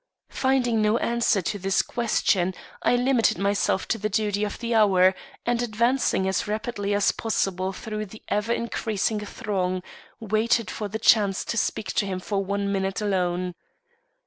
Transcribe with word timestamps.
Finding 0.31 0.81
no 0.81 0.97
answer 0.97 1.43
to 1.43 1.59
this 1.59 1.83
question, 1.83 2.55
I 2.81 2.95
limited 2.95 3.37
myself 3.37 3.87
to 3.89 3.99
the 3.99 4.09
duty 4.09 4.43
of 4.43 4.57
the 4.57 4.73
hour, 4.73 5.13
and 5.45 5.61
advancing 5.61 6.27
as 6.27 6.47
rapidly 6.47 6.95
as 6.95 7.11
possible 7.11 7.71
through 7.71 8.07
the 8.07 8.23
ever 8.27 8.51
increasing 8.51 9.19
throng, 9.19 9.83
waited 10.19 10.71
for 10.71 10.87
the 10.87 10.97
chance 10.97 11.45
to 11.45 11.55
speak 11.55 11.93
to 11.93 12.07
him 12.07 12.19
for 12.19 12.43
one 12.43 12.71
minute 12.71 12.99
alone. 12.99 13.53